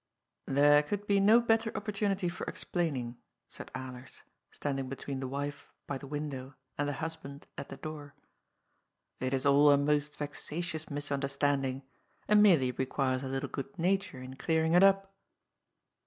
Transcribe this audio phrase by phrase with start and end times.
[0.47, 3.17] "Thebe could be no better opportunity for explaining,"
[3.49, 8.15] said Alers, standing between the wife by the window and the husband at the door.
[8.19, 8.23] *^
[9.23, 11.83] It is all a most vexatious mis understanding
[12.27, 15.13] and merely requires a little good nature in clearing it up."